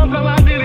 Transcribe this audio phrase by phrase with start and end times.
[0.00, 0.59] Uncle, I did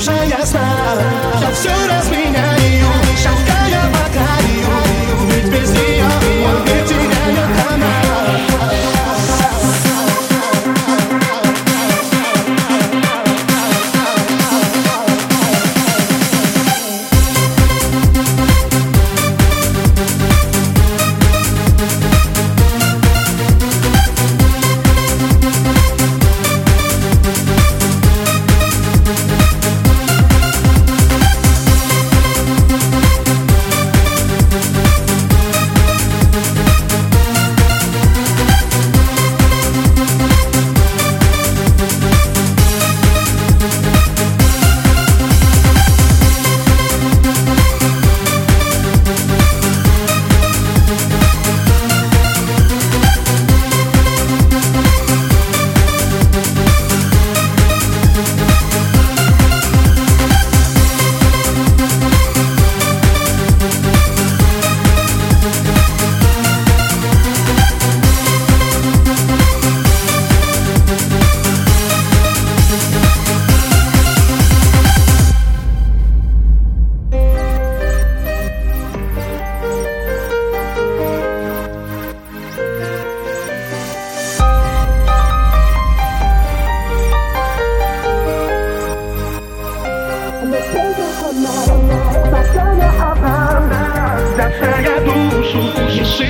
[0.00, 1.29] że ja znam.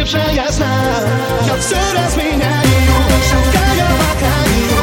[0.01, 0.67] бывшая сна
[1.47, 2.81] Я все разменяю,
[3.29, 4.81] шукая по краю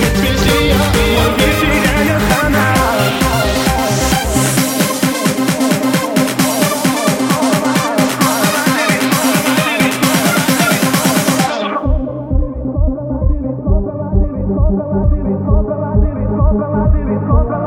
[0.00, 1.06] Ведь без нее и
[1.36, 2.66] не теряет она
[17.26, 17.65] Contra la